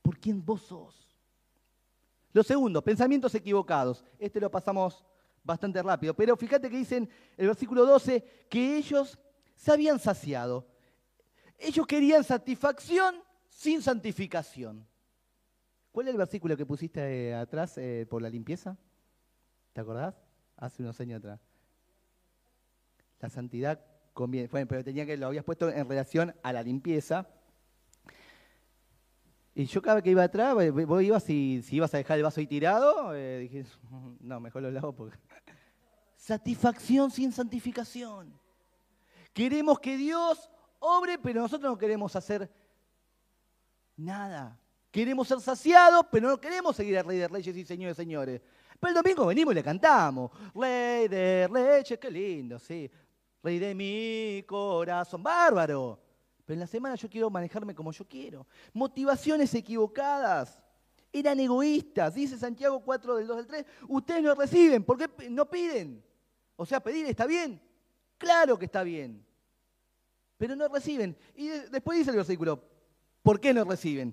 [0.00, 1.14] por quien vos sos.
[2.32, 4.02] Lo segundo, pensamientos equivocados.
[4.18, 5.04] Este lo pasamos
[5.44, 6.14] bastante rápido.
[6.14, 7.06] Pero fíjate que dicen
[7.36, 9.18] el versículo 12 que ellos
[9.54, 10.66] se habían saciado.
[11.58, 14.88] Ellos querían satisfacción sin santificación.
[15.90, 18.78] ¿Cuál es el versículo que pusiste eh, atrás eh, por la limpieza?
[19.74, 20.31] ¿Te acordás?
[20.62, 21.40] Hace unos años atrás.
[23.18, 24.46] La santidad conviene.
[24.46, 27.26] Bueno, pero tenía que lo habías puesto en relación a la limpieza.
[29.56, 32.22] Y yo cada vez que iba atrás, vos ibas y si ibas a dejar el
[32.22, 33.66] vaso ahí tirado, eh, dije,
[34.20, 35.18] no, mejor lo lavo porque...
[36.16, 38.32] Satisfacción sin santificación.
[39.32, 40.48] Queremos que Dios
[40.78, 42.48] obre, pero nosotros no queremos hacer
[43.96, 44.56] nada.
[44.92, 48.42] Queremos ser saciados, pero no queremos seguir al Rey de Reyes y Señores Señores.
[48.82, 50.28] Pero el domingo venimos y le cantamos.
[50.52, 52.90] Rey de Reyes, qué lindo, sí.
[53.40, 56.00] Rey de mi corazón, bárbaro.
[56.44, 58.44] Pero en la semana yo quiero manejarme como yo quiero.
[58.72, 60.60] Motivaciones equivocadas.
[61.12, 62.12] Eran egoístas.
[62.14, 63.66] Dice Santiago 4 del 2 del 3.
[63.86, 64.82] Ustedes no reciben.
[64.82, 66.02] ¿Por qué no piden?
[66.56, 67.62] O sea, pedir está bien.
[68.18, 69.24] Claro que está bien.
[70.38, 71.16] Pero no reciben.
[71.36, 72.60] Y después dice el versículo.
[73.22, 74.12] ¿Por qué no reciben?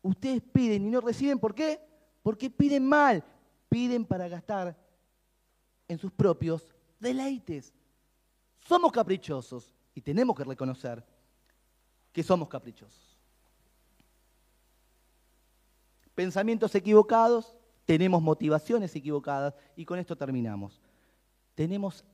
[0.00, 1.38] Ustedes piden y no reciben.
[1.38, 1.78] ¿Por qué?
[2.22, 3.22] Porque piden mal.
[3.68, 4.76] Piden para gastar
[5.86, 7.74] en sus propios deleites.
[8.58, 11.04] Somos caprichosos y tenemos que reconocer
[12.12, 13.16] que somos caprichosos.
[16.14, 20.80] Pensamientos equivocados, tenemos motivaciones equivocadas y con esto terminamos.
[21.54, 22.04] Tenemos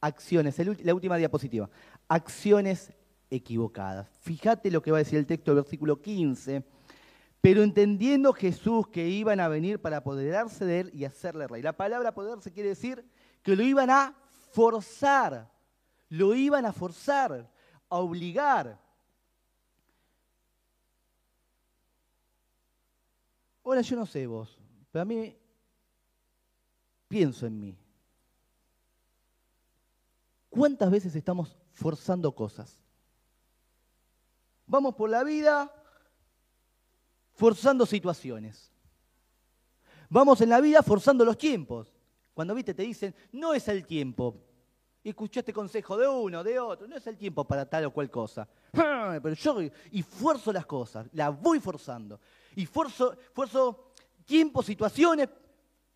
[0.00, 1.68] acciones, la última diapositiva,
[2.08, 2.92] acciones
[3.28, 4.08] equivocadas.
[4.20, 6.64] Fíjate lo que va a decir el texto del versículo 15.
[7.40, 11.62] Pero entendiendo Jesús que iban a venir para apoderarse de él y hacerle rey.
[11.62, 13.04] La palabra apoderarse quiere decir
[13.42, 14.14] que lo iban a
[14.50, 15.50] forzar,
[16.10, 17.50] lo iban a forzar,
[17.88, 18.78] a obligar.
[23.64, 24.58] Ahora yo no sé vos,
[24.90, 25.36] pero a mí
[27.08, 27.78] pienso en mí.
[30.50, 32.82] ¿Cuántas veces estamos forzando cosas?
[34.66, 35.72] Vamos por la vida
[37.40, 38.70] forzando situaciones.
[40.10, 41.90] Vamos en la vida forzando los tiempos.
[42.34, 44.36] Cuando viste te dicen, no es el tiempo.
[45.02, 48.10] Y escuchaste consejo de uno, de otro, no es el tiempo para tal o cual
[48.10, 48.46] cosa.
[48.70, 49.56] Pero yo
[49.90, 52.20] y fuerzo las cosas, las voy forzando
[52.56, 53.16] y fuerzo,
[54.26, 55.30] tiempo, situaciones,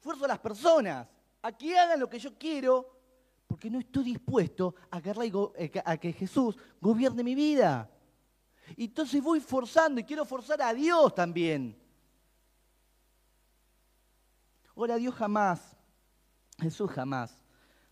[0.01, 1.07] fuerzo a las personas
[1.43, 2.91] a que hagan lo que yo quiero,
[3.47, 4.99] porque no estoy dispuesto a
[5.59, 7.91] eh, a que Jesús gobierne mi vida.
[8.77, 11.77] Y entonces voy forzando y quiero forzar a Dios también.
[14.77, 15.77] Ahora Dios jamás,
[16.59, 17.39] Jesús jamás,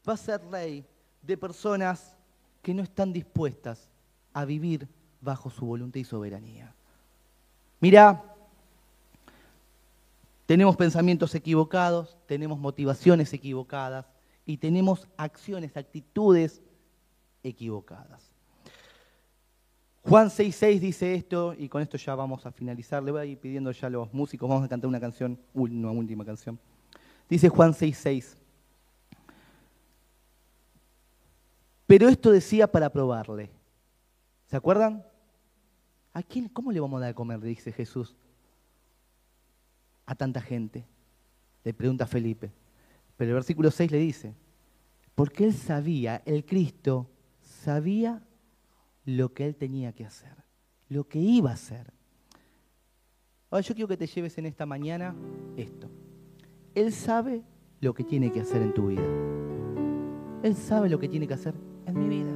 [0.08, 0.84] va a ser rey
[1.22, 2.16] de personas
[2.60, 3.88] que no están dispuestas
[4.32, 4.88] a vivir
[5.20, 6.74] bajo su voluntad y soberanía.
[7.80, 8.22] Mira,
[10.46, 14.06] tenemos pensamientos equivocados, tenemos motivaciones equivocadas
[14.44, 16.60] y tenemos acciones, actitudes
[17.42, 18.31] equivocadas.
[20.04, 23.02] Juan 6.6 dice esto, y con esto ya vamos a finalizar.
[23.02, 25.90] Le voy a ir pidiendo ya a los músicos, vamos a cantar una canción, una
[25.92, 26.58] última canción.
[27.28, 28.36] Dice Juan 6.6.
[31.86, 33.50] Pero esto decía para probarle.
[34.46, 35.04] ¿Se acuerdan?
[36.12, 37.40] ¿A quién, cómo le vamos a dar a comer?
[37.40, 38.16] dice Jesús
[40.04, 40.84] a tanta gente?
[41.62, 42.50] Le pregunta Felipe.
[43.16, 44.34] Pero el versículo 6 le dice,
[45.14, 47.08] porque él sabía, el Cristo
[47.40, 48.20] sabía
[49.04, 50.36] lo que él tenía que hacer,
[50.88, 51.92] lo que iba a hacer.
[53.50, 55.14] Ahora yo quiero que te lleves en esta mañana
[55.56, 55.90] esto.
[56.74, 57.42] Él sabe
[57.80, 59.02] lo que tiene que hacer en tu vida.
[60.42, 61.54] Él sabe lo que tiene que hacer
[61.86, 62.32] en mi vida.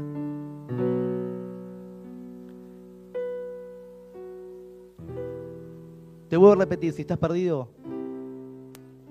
[6.28, 7.68] Te voy a repetir, si estás perdido,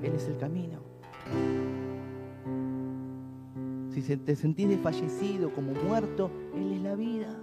[0.03, 0.79] Él es el camino.
[3.95, 7.33] Si te sentís desfallecido, como muerto, Él es la vida.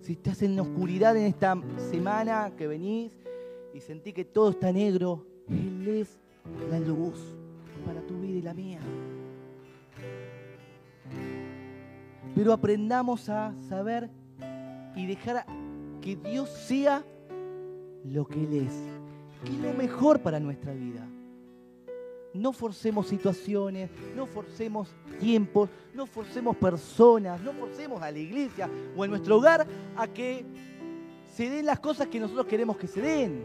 [0.00, 3.12] Si estás en oscuridad en esta semana que venís
[3.74, 6.18] y sentís que todo está negro, Él es
[6.70, 7.36] la luz
[7.84, 8.80] para tu vida y la mía.
[12.34, 14.08] Pero aprendamos a saber
[14.96, 15.44] y dejar
[16.00, 17.04] que Dios sea
[18.06, 18.72] lo que Él es,
[19.44, 21.06] que es lo mejor para nuestra vida.
[22.34, 29.04] No forcemos situaciones, no forcemos tiempos, no forcemos personas, no forcemos a la iglesia o
[29.04, 29.66] a nuestro hogar
[29.96, 30.44] a que
[31.32, 33.44] se den las cosas que nosotros queremos que se den.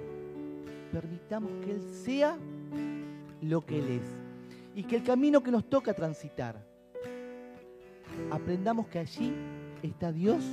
[0.91, 2.35] Permitamos que Él sea
[3.41, 4.19] lo que Él es
[4.75, 6.65] y que el camino que nos toca transitar,
[8.31, 9.33] aprendamos que allí
[9.83, 10.43] está Dios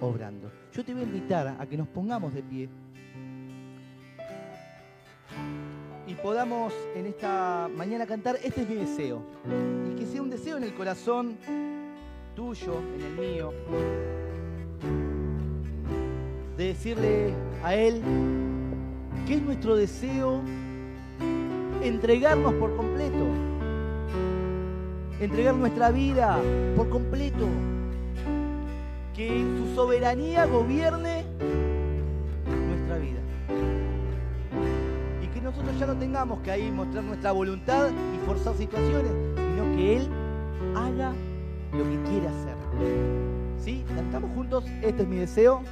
[0.00, 0.50] obrando.
[0.72, 2.68] Yo te voy a invitar a que nos pongamos de pie.
[6.22, 9.22] Podamos en esta mañana cantar, este es mi deseo.
[9.90, 11.36] Y que sea un deseo en el corazón
[12.34, 13.52] tuyo, en el mío,
[16.56, 18.02] de decirle a Él
[19.26, 20.40] que es nuestro deseo
[21.82, 23.26] entregarnos por completo,
[25.20, 26.38] entregar nuestra vida
[26.76, 27.46] por completo,
[29.14, 31.24] que su soberanía gobierne
[35.58, 40.08] nosotros ya no tengamos que ahí mostrar nuestra voluntad y forzar situaciones, sino que Él
[40.76, 41.12] haga
[41.72, 42.56] lo que quiere hacer.
[43.58, 43.84] ¿Sí?
[43.94, 44.64] ¿Cantamos juntos?
[44.82, 45.62] Este es mi deseo.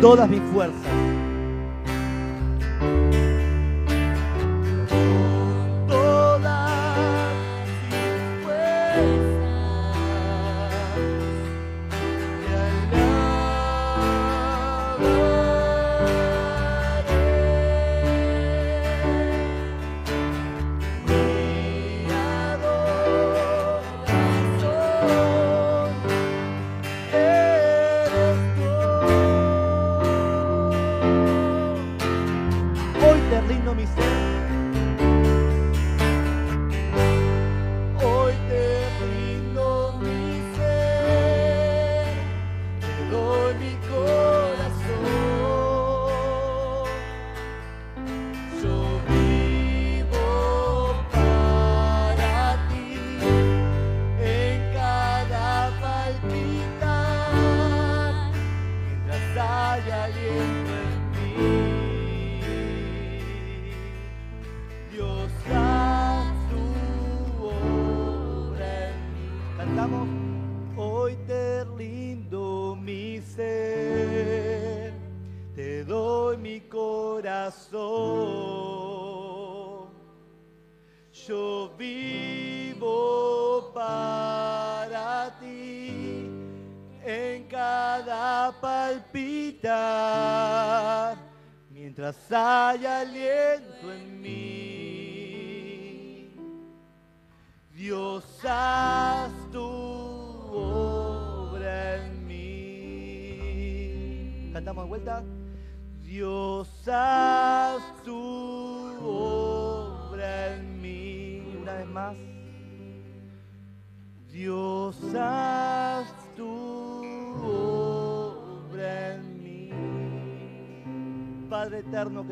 [0.00, 0.79] Todas mis fuerzas.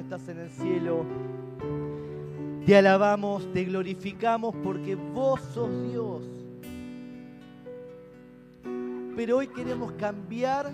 [0.09, 1.05] Estás en el cielo.
[2.65, 6.23] Te alabamos, te glorificamos porque vos sos Dios.
[9.15, 10.73] Pero hoy queremos cambiar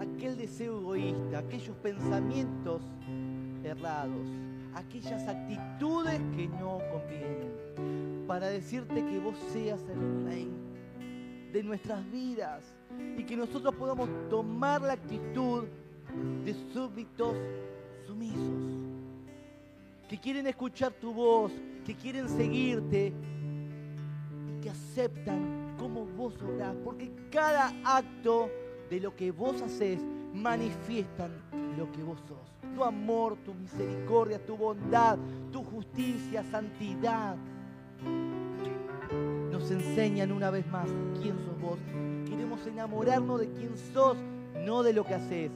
[0.00, 2.82] aquel deseo egoísta, aquellos pensamientos
[3.62, 4.26] errados,
[4.74, 10.50] aquellas actitudes que no convienen, para decirte que vos seas el rey
[11.52, 12.64] de nuestras vidas
[13.16, 15.66] y que nosotros podamos tomar la actitud
[16.44, 17.36] de súbditos
[18.08, 18.40] sumisos,
[20.08, 21.52] que quieren escuchar tu voz,
[21.84, 23.12] que quieren seguirte,
[24.62, 28.48] que aceptan cómo vos obrás, porque cada acto
[28.88, 30.00] de lo que vos haces
[30.32, 31.32] manifiestan
[31.76, 32.50] lo que vos sos.
[32.74, 35.18] Tu amor, tu misericordia, tu bondad,
[35.52, 37.36] tu justicia, santidad.
[39.52, 40.88] Nos enseñan una vez más
[41.20, 41.78] quién sos vos.
[42.24, 44.16] Queremos enamorarnos de quién sos,
[44.64, 45.50] no de lo que haces.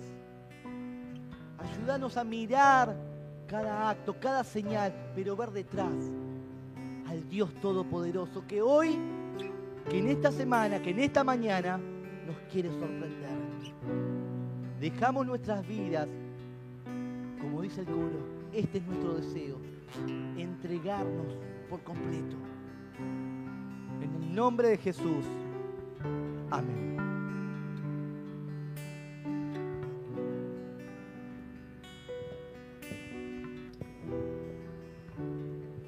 [1.62, 2.94] Ayúdanos a mirar
[3.46, 5.92] cada acto, cada señal, pero ver detrás
[7.08, 8.98] al Dios Todopoderoso que hoy,
[9.88, 11.78] que en esta semana, que en esta mañana
[12.26, 13.30] nos quiere sorprender.
[14.80, 16.08] Dejamos nuestras vidas,
[17.40, 19.58] como dice el coro, este es nuestro deseo,
[20.36, 21.36] entregarnos
[21.68, 22.36] por completo.
[24.00, 25.24] En el nombre de Jesús.
[26.50, 26.91] Amén.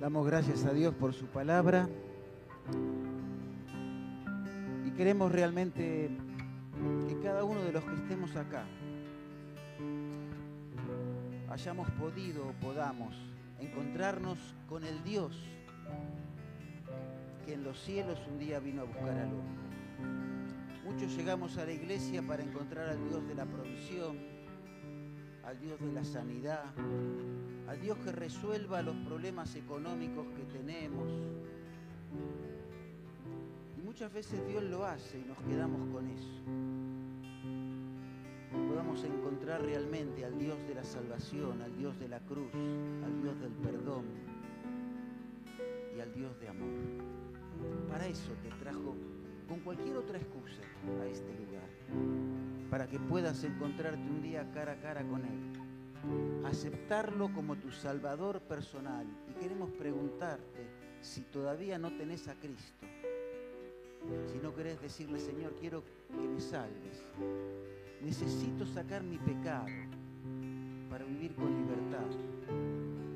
[0.04, 1.88] Damos gracias a Dios por su palabra
[4.84, 6.10] y queremos realmente
[7.08, 8.66] que cada uno de los que estemos acá
[11.48, 13.14] hayamos podido o podamos
[13.58, 14.38] encontrarnos
[14.68, 15.42] con el Dios
[17.46, 20.84] que en los cielos un día vino a buscar al hombre.
[20.84, 24.18] Muchos llegamos a la iglesia para encontrar al Dios de la provisión,
[25.46, 26.74] al Dios de la sanidad,
[27.68, 31.08] al Dios que resuelva los problemas económicos que tenemos.
[33.78, 36.30] Y muchas veces Dios lo hace y nos quedamos con eso.
[38.68, 42.52] podamos encontrar realmente al Dios de la salvación, al Dios de la cruz,
[43.04, 44.04] al Dios del perdón
[45.96, 46.70] y al Dios de amor.
[47.88, 48.94] Para eso te trajo
[49.48, 50.62] con cualquier otra excusa
[51.00, 51.68] a este lugar,
[52.70, 55.52] para que puedas encontrarte un día cara a cara con Él,
[56.44, 59.06] aceptarlo como tu Salvador personal.
[59.28, 60.68] Y queremos preguntarte
[61.00, 62.86] si todavía no tenés a Cristo,
[64.32, 67.02] si no querés decirle, Señor, quiero que me salves,
[68.02, 69.66] necesito sacar mi pecado
[70.88, 72.06] para vivir con libertad,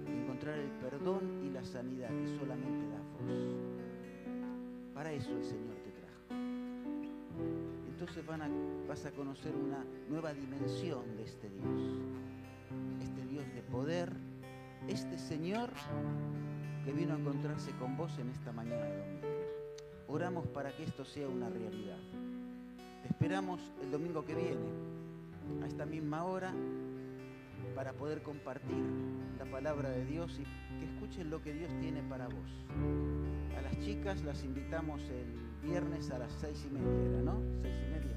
[0.06, 4.94] encontrar el perdón y la sanidad que solamente da vos.
[4.94, 5.88] Para eso el Señor te
[8.00, 8.24] entonces
[8.86, 12.27] vas a conocer una nueva dimensión de este Dios.
[13.70, 14.12] Poder,
[14.88, 15.70] este Señor
[16.84, 19.26] que vino a encontrarse con vos en esta mañana de domingo.
[20.06, 21.98] Oramos para que esto sea una realidad.
[23.02, 24.66] Te esperamos el domingo que viene,
[25.62, 26.54] a esta misma hora,
[27.74, 28.84] para poder compartir
[29.38, 32.64] la palabra de Dios y que escuchen lo que Dios tiene para vos.
[33.58, 37.42] A las chicas las invitamos el viernes a las seis y media, ¿no?
[37.62, 38.08] Seis y media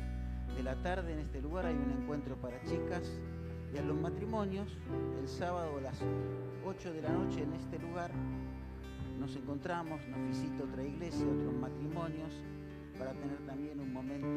[0.56, 3.20] de la tarde en este lugar hay un encuentro para chicas
[3.74, 4.68] y a los matrimonios
[5.20, 6.00] el sábado a las
[6.66, 8.12] 8 de la noche en este lugar
[9.20, 12.34] nos encontramos, nos visita otra iglesia, otros matrimonios
[12.98, 14.28] para tener también un momento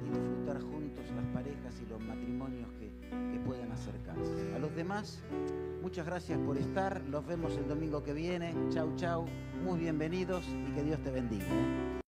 [0.00, 4.54] y disfrutar juntos las parejas y los matrimonios que, que puedan acercarse.
[4.54, 5.20] A los demás,
[5.82, 9.26] muchas gracias por estar, los vemos el domingo que viene, chau chau,
[9.64, 12.05] muy bienvenidos y que Dios te bendiga.